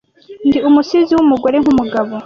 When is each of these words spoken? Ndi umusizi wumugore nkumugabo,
Ndi 0.47 0.57
umusizi 0.69 1.11
wumugore 1.13 1.55
nkumugabo, 1.59 2.13